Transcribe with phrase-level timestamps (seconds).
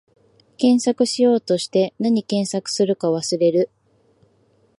[0.57, 3.69] 検索しようとして、なに検索するか忘れる